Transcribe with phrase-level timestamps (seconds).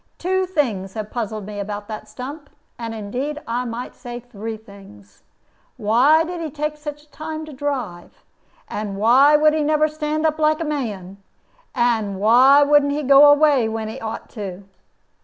[0.17, 5.21] "Two things have puzzled me about that stump, and, indeed, I might say three things.
[5.77, 8.23] Why did he take such a time to drive?
[8.67, 11.17] and why would he never stand up like a man?
[11.75, 14.63] and why wouldn't he go away when he ought to?"